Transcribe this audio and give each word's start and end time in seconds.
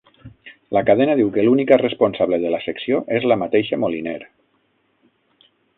La 0.77 0.81
cadena 0.87 1.15
diu 1.19 1.29
que 1.35 1.43
l'única 1.47 1.77
responsable 1.83 2.41
de 2.47 2.55
la 2.57 2.63
secció 2.65 3.03
és 3.19 3.31
la 3.33 3.41
mateixa 3.45 3.81
Moliner 3.85 4.19